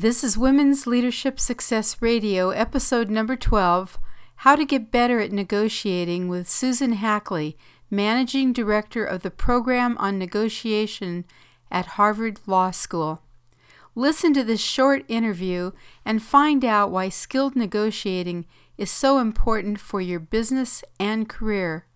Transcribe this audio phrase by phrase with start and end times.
[0.00, 3.98] This is Women's Leadership Success Radio, episode number 12
[4.36, 7.56] How to Get Better at Negotiating with Susan Hackley,
[7.90, 11.24] Managing Director of the Program on Negotiation
[11.68, 13.22] at Harvard Law School.
[13.96, 15.72] Listen to this short interview
[16.04, 18.46] and find out why skilled negotiating
[18.76, 21.86] is so important for your business and career.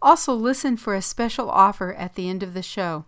[0.00, 3.06] Also, listen for a special offer at the end of the show.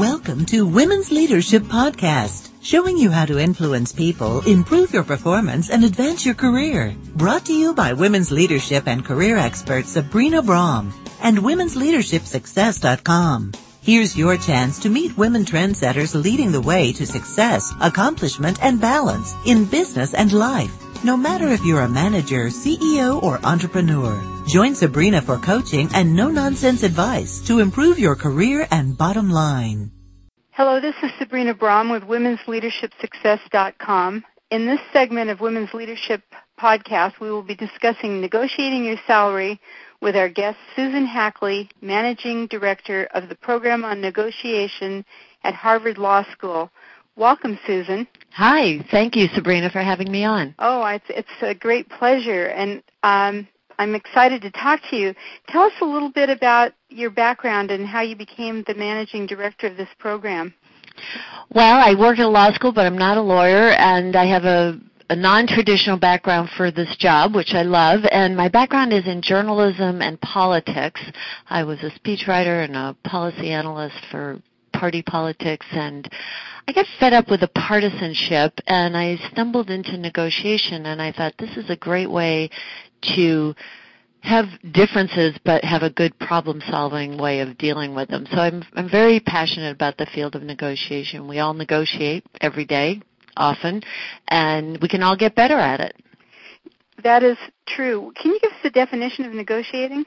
[0.00, 5.84] Welcome to Women's Leadership Podcast, showing you how to influence people, improve your performance, and
[5.84, 6.96] advance your career.
[7.14, 10.90] Brought to you by women's leadership and career expert Sabrina Braham
[11.22, 13.52] and womensleadershipsuccess.com.
[13.82, 19.34] Here's your chance to meet women trendsetters leading the way to success, accomplishment, and balance
[19.44, 20.72] in business and life.
[21.04, 24.18] No matter if you're a manager, CEO, or entrepreneur,
[24.48, 29.90] join Sabrina for coaching and no-nonsense advice to improve your career and bottom line.
[30.56, 34.24] Hello, this is Sabrina Braham with Women'sLeadershipSuccess.com.
[34.52, 36.22] In this segment of Women's Leadership
[36.60, 39.60] Podcast, we will be discussing negotiating your salary
[40.00, 45.04] with our guest Susan Hackley, Managing Director of the Program on Negotiation
[45.42, 46.70] at Harvard Law School.
[47.16, 48.06] Welcome, Susan.
[48.34, 48.78] Hi.
[48.92, 50.54] Thank you, Sabrina, for having me on.
[50.60, 55.14] Oh, it's it's a great pleasure, and um, I'm excited to talk to you.
[55.48, 59.66] Tell us a little bit about your background and how you became the managing director
[59.66, 60.54] of this program.
[61.52, 64.44] Well, I work at a law school, but I'm not a lawyer, and I have
[64.44, 64.78] a
[65.10, 70.00] a non-traditional background for this job, which I love, and my background is in journalism
[70.00, 71.00] and politics.
[71.50, 74.40] I was a speechwriter and a policy analyst for
[74.84, 76.06] party politics and
[76.68, 81.32] I got fed up with the partisanship and I stumbled into negotiation and I thought
[81.38, 82.50] this is a great way
[83.16, 83.54] to
[84.20, 88.26] have differences but have a good problem solving way of dealing with them.
[88.30, 91.26] So I'm I'm very passionate about the field of negotiation.
[91.26, 93.00] We all negotiate every day,
[93.38, 93.80] often,
[94.28, 95.96] and we can all get better at it.
[97.02, 98.12] That is true.
[98.20, 100.04] Can you give us a definition of negotiating?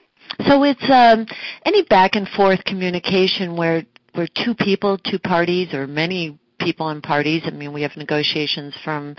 [0.47, 1.25] So it's um,
[1.65, 3.83] any back and forth communication where
[4.17, 7.43] where two people, two parties, or many people and parties.
[7.45, 9.15] I mean, we have negotiations from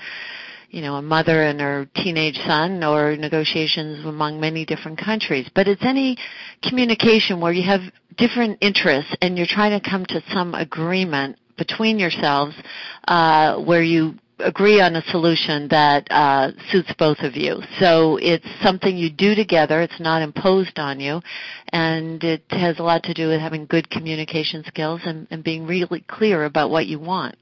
[0.70, 5.48] you know, a mother and her teenage son or negotiations among many different countries.
[5.54, 6.18] But it's any
[6.62, 7.80] communication where you have
[8.16, 12.54] different interests and you're trying to come to some agreement between yourselves
[13.06, 17.60] uh, where you agree on a solution that uh, suits both of you.
[17.78, 19.80] So it's something you do together.
[19.80, 21.20] It's not imposed on you,
[21.72, 25.66] and it has a lot to do with having good communication skills and, and being
[25.66, 27.36] really clear about what you want.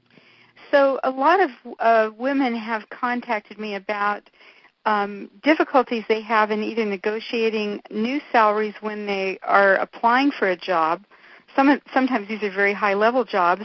[0.71, 4.29] So a lot of uh, women have contacted me about
[4.85, 10.57] um, difficulties they have in either negotiating new salaries when they are applying for a
[10.57, 11.05] job.
[11.57, 13.65] Some, sometimes these are very high level jobs,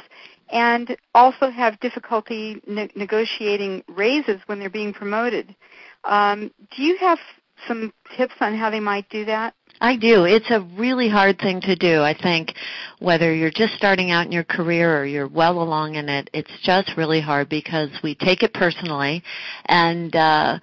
[0.52, 5.56] and also have difficulty ne- negotiating raises when they're being promoted.
[6.04, 7.20] Um, do you have
[7.68, 9.54] some tips on how they might do that?
[9.80, 10.26] I do.
[10.26, 12.02] It's a really hard thing to do.
[12.02, 12.54] I think
[13.00, 16.52] whether you're just starting out in your career or you're well along in it, it's
[16.62, 19.24] just really hard because we take it personally
[19.66, 20.60] and uh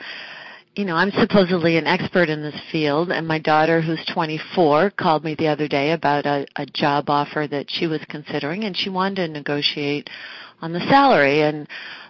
[0.78, 5.24] you know, I'm supposedly an expert in this field, and my daughter, who's 24, called
[5.24, 8.88] me the other day about a, a job offer that she was considering, and she
[8.88, 10.08] wanted to negotiate
[10.62, 11.42] on the salary.
[11.42, 11.66] And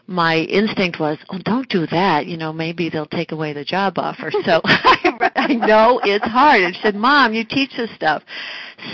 [0.06, 2.26] my instinct was, oh, don't do that.
[2.26, 4.30] You know, maybe they'll take away the job offer.
[4.44, 6.60] So I, I know it's hard.
[6.60, 8.22] And she said, Mom, you teach this stuff.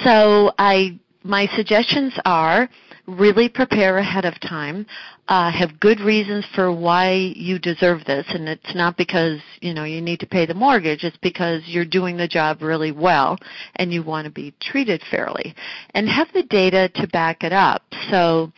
[0.04, 2.70] So I, my suggestions are
[3.06, 4.87] really prepare ahead of time
[5.28, 9.84] uh, have good reasons for why you deserve this, and it's not because you know
[9.84, 11.03] you need to pay the mortgage.
[11.03, 13.38] It's because you're doing the job really well,
[13.76, 15.54] and you want to be treated fairly,
[15.94, 17.82] and have the data to back it up.
[18.10, 18.53] So,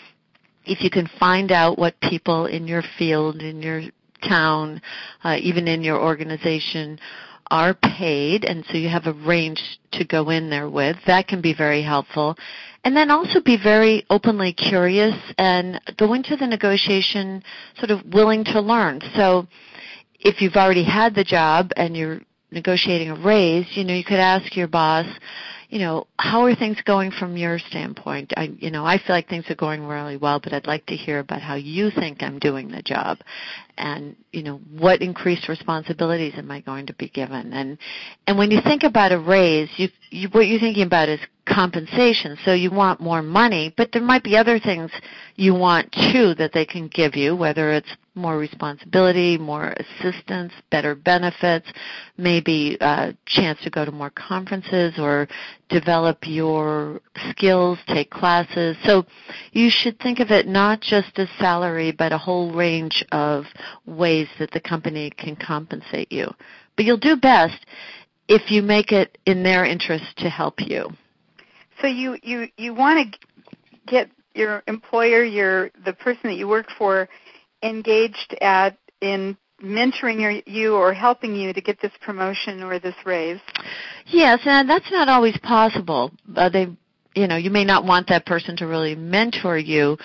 [0.65, 3.83] if you can find out what people in your field, in your
[4.29, 4.83] town,
[5.23, 6.99] uh, even in your organization
[7.51, 9.62] are paid, and so you have a range
[9.93, 10.97] to go in there with.
[11.07, 12.37] That can be very helpful.
[12.84, 17.43] And then also be very openly curious and go into the negotiation
[17.79, 19.00] sort of willing to learn.
[19.17, 19.49] So
[20.20, 22.20] if you've already had the job and you're
[22.50, 25.06] negotiating a raise, you know, you could ask your boss,
[25.69, 28.33] you know, how are things going from your standpoint?
[28.37, 30.97] I, you know, I feel like things are going really well, but I'd like to
[30.97, 33.19] hear about how you think I'm doing the job,
[33.77, 37.53] and you know, what increased responsibilities am I going to be given?
[37.53, 37.79] And
[38.27, 42.37] and when you think about a raise, you, you what you're thinking about is compensation.
[42.45, 44.91] So you want more money, but there might be other things
[45.37, 50.95] you want too that they can give you, whether it's more responsibility, more assistance, better
[50.95, 51.69] benefits,
[52.17, 55.29] maybe a chance to go to more conferences or
[55.69, 58.77] develop your skills, take classes.
[58.85, 59.05] So
[59.53, 63.45] you should think of it not just as salary, but a whole range of
[63.85, 66.33] ways that the company can compensate you.
[66.77, 67.67] But you'll do best
[68.29, 70.91] if you make it in their interest to help you.
[71.81, 73.19] So you you you want to
[73.87, 77.09] get your employer, your the person that you work for,
[77.62, 82.94] engaged at in mentoring your, you or helping you to get this promotion or this
[83.05, 83.41] raise.
[84.06, 86.12] Yes, and that's not always possible.
[86.35, 86.69] Uh, they,
[87.14, 89.97] you know, you may not want that person to really mentor you,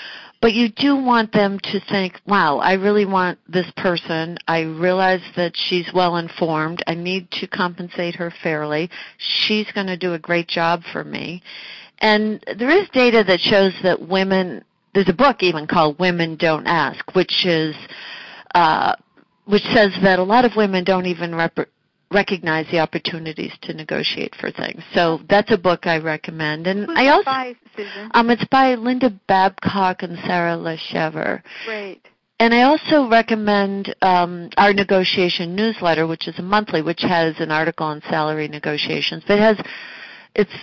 [0.41, 4.37] but you do want them to think, wow, I really want this person.
[4.47, 6.83] I realize that she's well informed.
[6.87, 8.89] I need to compensate her fairly.
[9.17, 11.43] She's going to do a great job for me.
[11.99, 16.67] And there is data that shows that women, there's a book even called Women Don't
[16.67, 17.75] Ask, which is,
[18.55, 18.95] uh,
[19.45, 21.69] which says that a lot of women don't even rep-
[22.11, 24.83] recognize the opportunities to negotiate for things.
[24.93, 26.67] So that's a book I recommend.
[26.67, 27.55] And Who's I also by,
[28.13, 31.41] um it's by Linda Babcock and Sarah Laschever.
[31.65, 32.05] Great.
[32.39, 37.51] And I also recommend um, our negotiation newsletter, which is a monthly, which has an
[37.51, 39.23] article on salary negotiations.
[39.27, 39.57] But it has
[40.33, 40.53] it's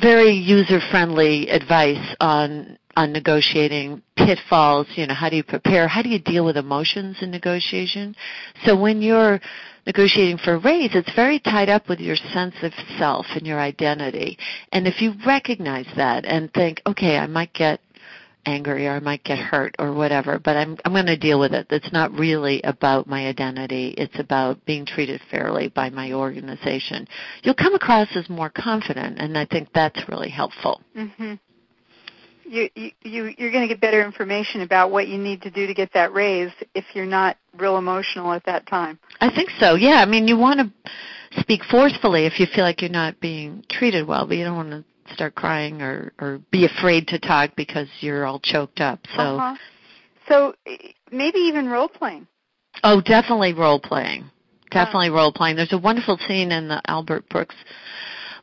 [0.00, 4.88] very user friendly advice on on negotiating pitfalls.
[4.96, 5.86] You know, how do you prepare?
[5.86, 8.16] How do you deal with emotions in negotiation?
[8.64, 9.40] So when you're
[9.86, 13.60] negotiating for a raise, it's very tied up with your sense of self and your
[13.60, 14.36] identity.
[14.72, 17.80] And if you recognize that and think, okay, I might get
[18.48, 21.52] angry or I might get hurt or whatever, but I'm I'm going to deal with
[21.52, 21.66] it.
[21.70, 23.94] It's not really about my identity.
[23.96, 27.06] It's about being treated fairly by my organization.
[27.42, 30.80] You'll come across as more confident, and I think that's really helpful.
[30.96, 31.34] Mm-hmm.
[32.44, 35.66] You, you, you, you're going to get better information about what you need to do
[35.66, 38.98] to get that raise if you're not real emotional at that time.
[39.20, 39.74] I think so.
[39.74, 43.64] Yeah, I mean, you want to speak forcefully if you feel like you're not being
[43.68, 47.50] treated well, but you don't want to start crying or or be afraid to talk
[47.56, 49.00] because you're all choked up.
[49.16, 49.56] So, Uh-huh.
[50.28, 50.54] So
[51.10, 52.26] maybe even role playing.
[52.84, 54.30] oh, definitely role playing.
[54.70, 55.56] Definitely role playing.
[55.56, 57.54] There's a wonderful scene in the Albert Brooks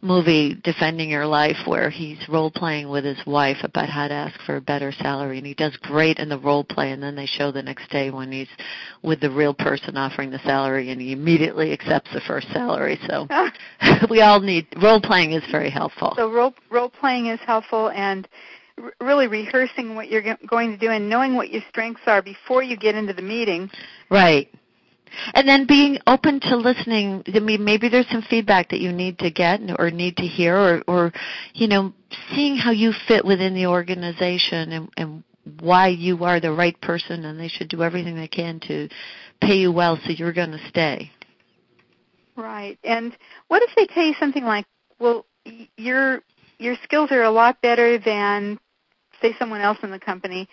[0.02, 4.40] movie Defending Your Life where he's role playing with his wife about how to ask
[4.42, 7.26] for a better salary and he does great in the role play and then they
[7.26, 8.50] show the next day when he's
[9.04, 13.00] with the real person offering the salary and he immediately accepts the first salary.
[13.08, 13.28] So
[14.10, 16.14] we all need role playing is very helpful.
[16.16, 18.28] So role role playing is helpful, and
[19.00, 22.76] really rehearsing what you're going to do and knowing what your strengths are before you
[22.76, 23.70] get into the meeting.
[24.10, 24.50] Right.
[25.34, 27.24] And then being open to listening.
[27.34, 30.58] I mean, maybe there's some feedback that you need to get or need to hear,
[30.58, 31.14] or, or
[31.54, 31.94] you know,
[32.34, 35.24] seeing how you fit within the organization and, and
[35.60, 38.90] why you are the right person, and they should do everything they can to
[39.42, 41.12] pay you well, so you're going to stay.
[42.36, 42.78] Right.
[42.84, 43.16] And
[43.48, 44.66] what if they tell you something like,
[45.00, 45.26] "Well,
[45.78, 46.22] your
[46.58, 48.60] your skills are a lot better than
[49.22, 50.48] say someone else in the company,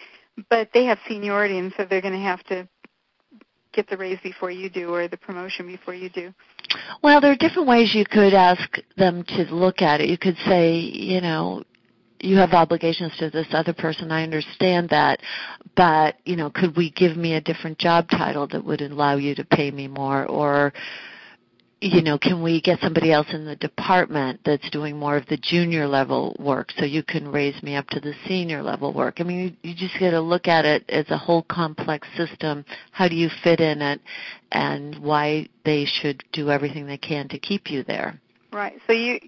[0.49, 2.69] but they have seniority and so they're going to have to
[3.73, 6.33] get the raise before you do or the promotion before you do."
[7.03, 10.09] Well, there are different ways you could ask them to look at it.
[10.09, 11.65] You could say, you know,
[12.21, 14.13] you have obligations to this other person.
[14.13, 15.21] I understand that,
[15.77, 19.35] but you know, could we give me a different job title that would allow you
[19.35, 20.73] to pay me more, or
[21.83, 25.37] you know, can we get somebody else in the department that's doing more of the
[25.37, 29.17] junior level work so you can raise me up to the senior level work?
[29.19, 32.65] I mean, you, you just got to look at it as a whole complex system.
[32.93, 34.01] How do you fit in it
[34.53, 38.21] and why they should do everything they can to keep you there?
[38.53, 38.79] Right.
[38.87, 39.19] So you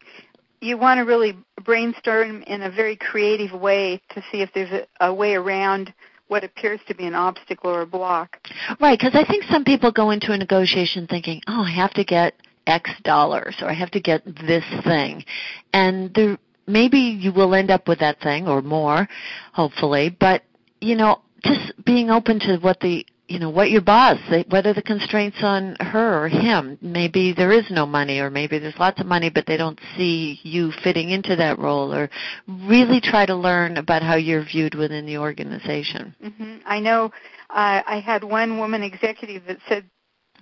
[0.60, 5.08] you want to really brainstorm in a very creative way to see if there's a,
[5.08, 5.92] a way around
[6.28, 8.38] what appears to be an obstacle or a block.
[8.80, 12.04] Right, because I think some people go into a negotiation thinking, oh, I have to
[12.04, 12.34] get
[12.66, 15.24] X dollars or I have to get this thing.
[15.72, 19.08] And there, maybe you will end up with that thing or more,
[19.52, 20.42] hopefully, but,
[20.80, 23.04] you know, just being open to what the
[23.34, 24.16] you know what your boss
[24.48, 28.78] whether the constraints on her or him maybe there is no money or maybe there's
[28.78, 32.08] lots of money but they don't see you fitting into that role or
[32.46, 37.06] really try to learn about how you're viewed within the organization hmm I know
[37.50, 39.84] uh, I had one woman executive that said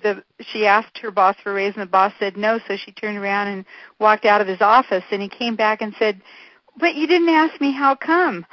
[0.02, 2.92] the she asked her boss for a raise and the boss said no, so she
[2.92, 3.64] turned around and
[3.98, 6.20] walked out of his office and he came back and said,
[6.76, 8.44] "But you didn't ask me how come."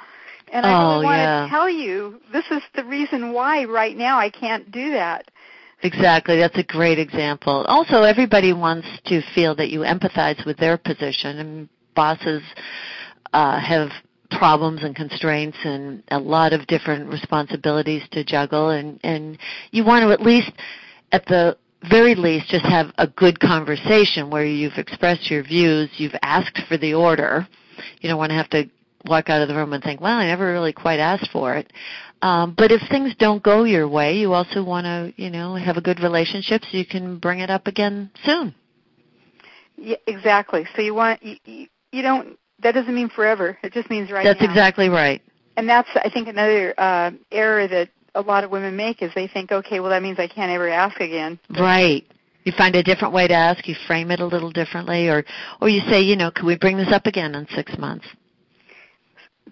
[0.52, 1.44] And I Oh, really want yeah.
[1.44, 5.30] to tell you this is the reason why right now I can't do that.
[5.82, 6.38] Exactly.
[6.38, 7.64] That's a great example.
[7.68, 12.44] Also, everybody wants to feel that you empathize with their position, and bosses
[13.32, 13.90] uh, have
[14.32, 19.40] problems and constraints and a lot of different responsibilities to juggle and and
[19.72, 20.52] you want to at least
[21.12, 21.58] at the
[21.90, 26.78] very least just have a good conversation where you've expressed your views, you've asked for
[26.78, 27.48] the order.
[28.02, 28.70] You don't want to have to
[29.06, 31.72] walk out of the room and think, well, I never really quite asked for it.
[32.22, 35.78] Um, but if things don't go your way, you also want to, you know, have
[35.78, 38.54] a good relationship so you can bring it up again soon.
[39.78, 40.66] Yeah, exactly.
[40.76, 42.38] So you want you, you don't.
[42.62, 43.58] That doesn't mean forever.
[43.64, 44.32] It just means right now.
[44.32, 44.50] That's now.
[44.50, 45.22] exactly right.
[45.56, 49.28] And that's I think another uh, error that a lot of women make is they
[49.28, 51.40] think, okay, well that means I can't ever ask again.
[51.58, 52.06] Right.
[52.44, 53.68] You find a different way to ask.
[53.68, 55.24] You frame it a little differently, or
[55.62, 58.06] or you say, you know, can we bring this up again in six months?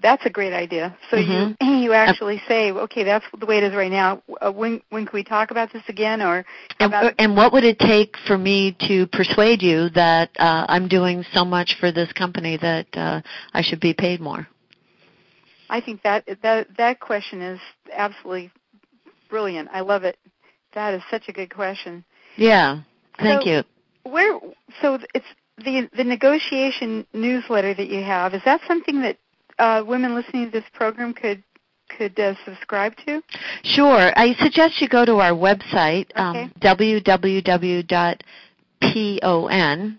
[0.02, 0.96] That's a great idea.
[1.10, 1.56] So Mhm.
[1.62, 4.22] you you actually say, okay, that's the way it is right now.
[4.42, 6.22] Uh, when when can we talk about this again?
[6.22, 6.46] Or
[6.80, 10.88] And, about and what would it take for me to persuade you that uh, I'm
[10.88, 13.22] doing so much for this company that uh,
[13.54, 14.48] I should be paid more?
[15.70, 17.60] I think that that that question is
[17.94, 18.52] absolutely
[19.30, 19.70] brilliant.
[19.72, 20.18] I love it.
[20.74, 22.04] That is such a good question.
[22.36, 22.82] Yeah.
[23.20, 23.64] Thank So- you.
[24.04, 24.40] Where
[24.82, 25.26] so it's
[25.58, 28.34] the the negotiation newsletter that you have.
[28.34, 29.18] Is that something that
[29.60, 31.44] uh, women listening to this program could
[31.98, 33.22] could uh, subscribe to?
[33.64, 34.12] Sure.
[34.16, 36.16] I suggest you go to our website, Okay.
[36.16, 38.20] um, www.pon,